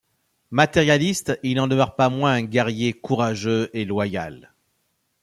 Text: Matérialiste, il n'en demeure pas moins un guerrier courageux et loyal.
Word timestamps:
Matérialiste, 0.49 1.37
il 1.43 1.57
n'en 1.57 1.67
demeure 1.67 1.95
pas 1.95 2.09
moins 2.09 2.33
un 2.33 2.41
guerrier 2.41 2.91
courageux 2.93 3.69
et 3.73 3.85
loyal. 3.85 4.51